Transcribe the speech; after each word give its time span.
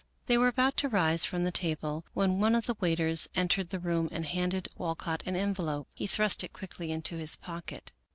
They 0.25 0.35
were 0.35 0.47
about 0.47 0.77
to 0.77 0.89
rise 0.89 1.25
from 1.25 1.43
the 1.43 1.51
table 1.51 2.03
when 2.15 2.39
one 2.39 2.55
of 2.55 2.65
the 2.65 2.73
waiters 2.79 3.29
entered 3.35 3.69
the 3.69 3.77
room 3.77 4.09
and 4.11 4.25
handed 4.25 4.67
Walcott 4.75 5.21
an 5.27 5.35
envelope. 5.35 5.89
He 5.93 6.07
thrust 6.07 6.43
it 6.43 6.53
quickly 6.53 6.89
into 6.91 7.17
his 7.17 7.35
pocket. 7.35 7.91